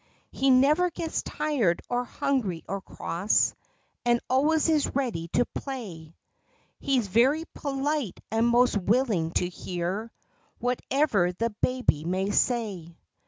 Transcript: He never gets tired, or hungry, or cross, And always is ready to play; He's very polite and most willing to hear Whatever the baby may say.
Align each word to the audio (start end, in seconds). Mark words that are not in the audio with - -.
He 0.31 0.49
never 0.49 0.89
gets 0.89 1.21
tired, 1.21 1.83
or 1.87 2.05
hungry, 2.05 2.63
or 2.67 2.81
cross, 2.81 3.53
And 4.03 4.19
always 4.31 4.67
is 4.67 4.95
ready 4.95 5.27
to 5.33 5.45
play; 5.53 6.15
He's 6.79 7.05
very 7.05 7.45
polite 7.53 8.19
and 8.31 8.47
most 8.47 8.75
willing 8.75 9.29
to 9.33 9.47
hear 9.47 10.11
Whatever 10.57 11.33
the 11.33 11.51
baby 11.61 12.03
may 12.03 12.31
say. 12.31 12.97